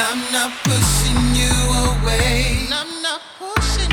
[0.00, 1.52] I'm not pushing you
[1.90, 2.64] away.
[2.64, 3.91] And I'm not pushing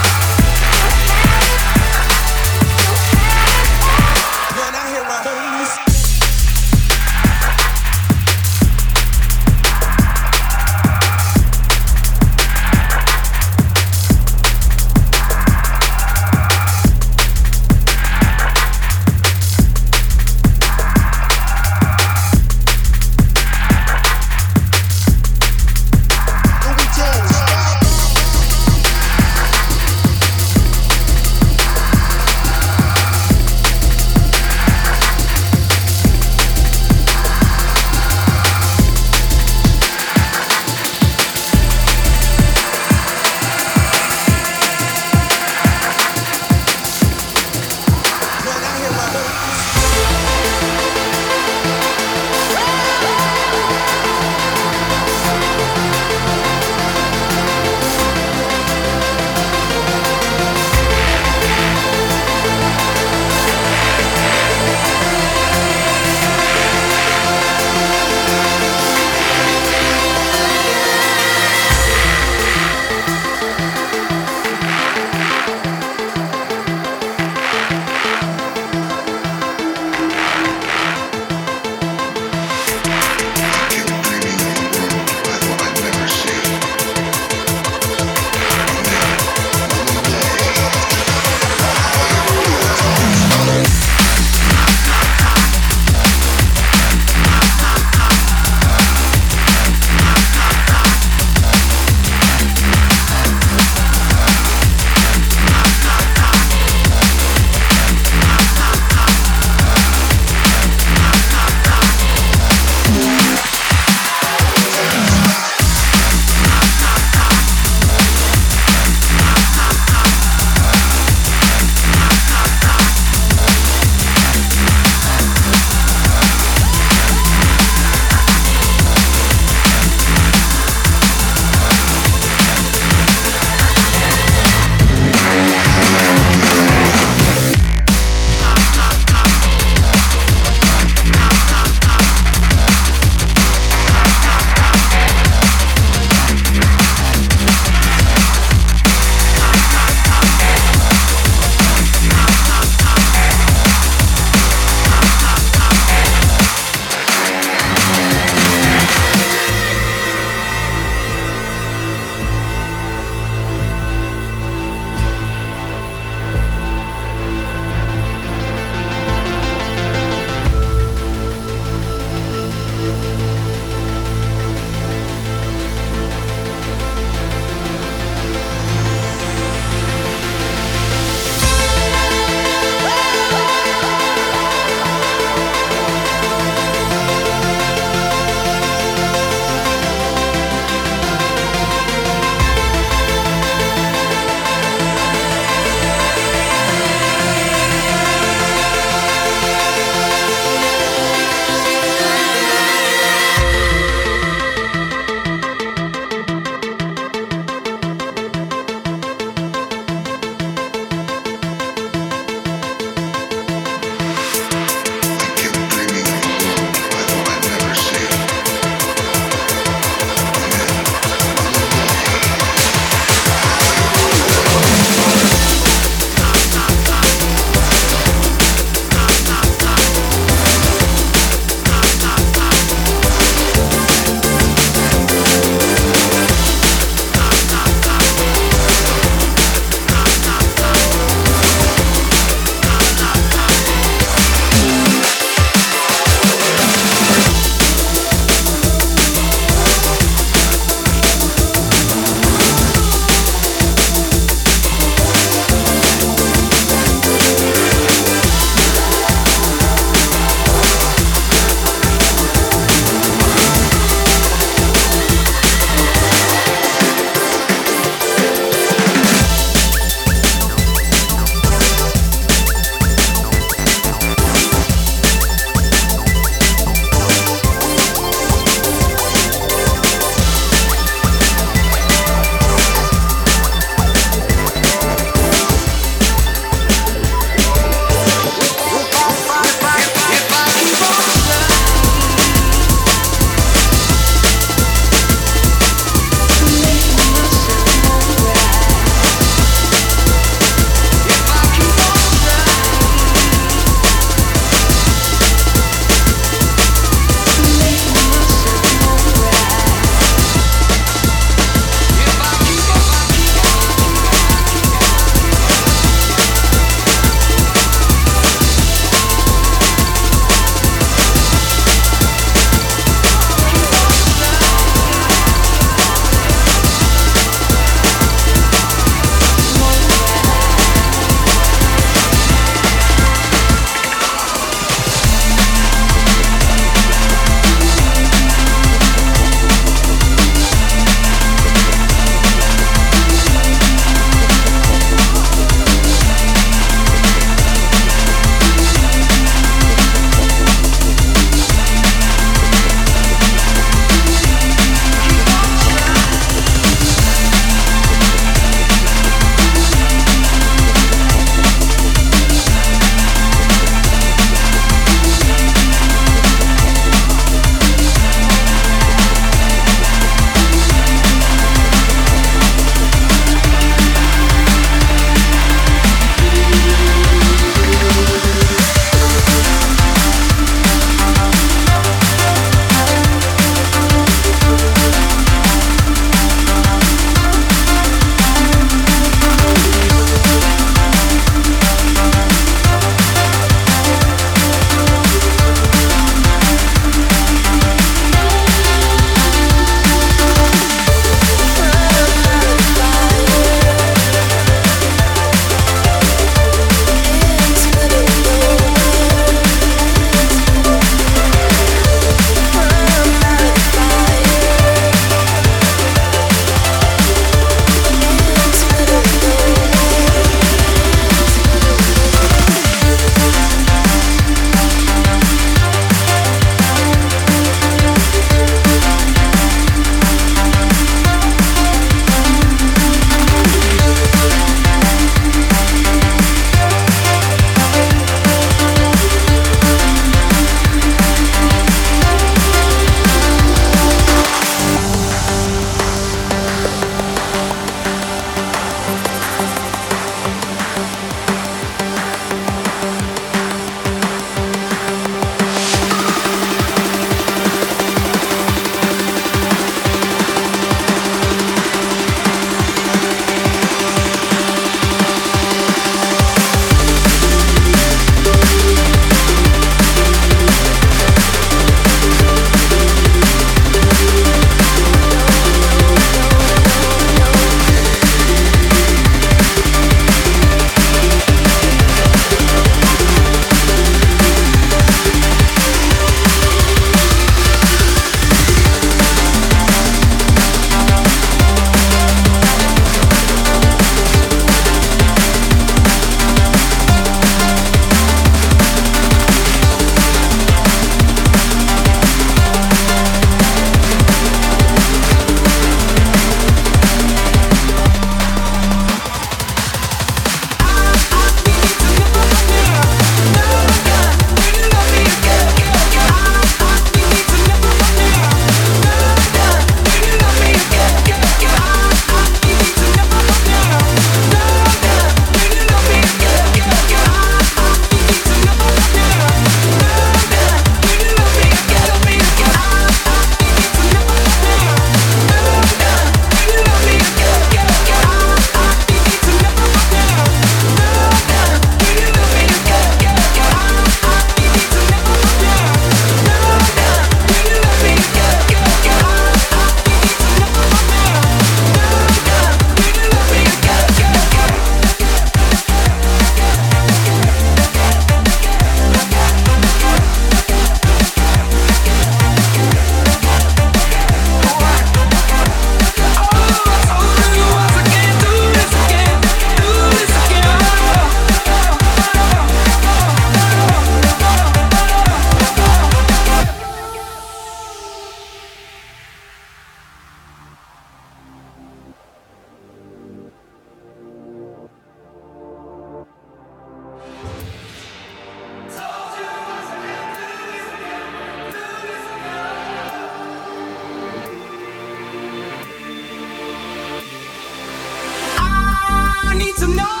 [599.41, 600.00] need to know.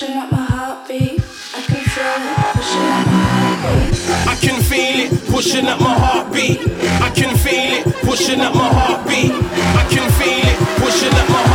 [0.00, 1.20] Pushing up my heartbeat.
[1.54, 4.08] I can feel it pushing up my heartbeat.
[4.26, 6.60] I can feel it pushing up my heartbeat.
[7.02, 9.32] I can feel it pushing up my heartbeat.
[9.32, 11.49] I can feel it pushing up my heartbeat.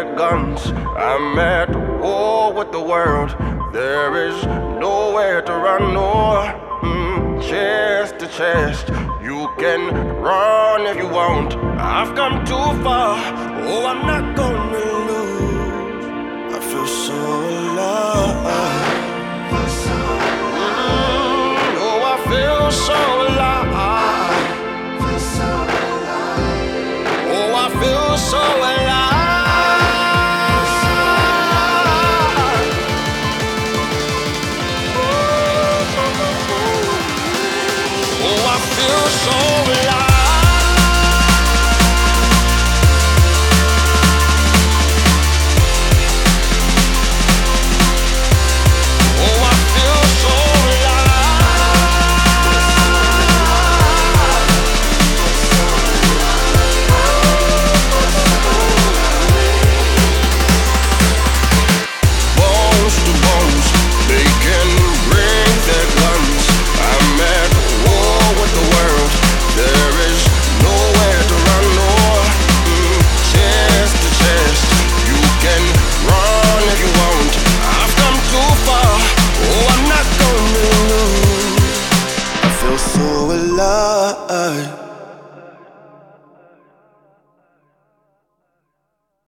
[0.00, 0.66] their guns.
[0.96, 1.70] I'm at
[2.00, 3.30] war with the world.
[3.72, 4.46] There is
[4.86, 6.42] nowhere to run nor
[6.82, 8.88] mm, chest to chest.
[9.22, 9.82] You can
[10.16, 11.54] run if you want.
[11.78, 13.16] I've come too far.
[13.70, 16.04] Oh, I'm not gonna lose.
[16.56, 17.18] I feel so
[17.60, 18.88] alive.
[21.86, 22.98] Oh, I feel so
[23.28, 23.70] alive.
[27.36, 28.89] Oh, I feel so alive.